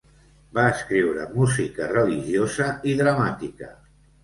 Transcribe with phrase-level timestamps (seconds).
[0.57, 3.73] Va escriure música religiosa i dramàtica.